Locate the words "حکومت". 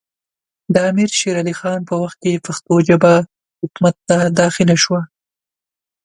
3.61-3.95